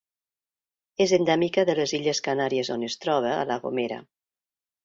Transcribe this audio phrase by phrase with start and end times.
[1.05, 4.01] És endèmica de les Illes Canàries on es troba a La Gomera.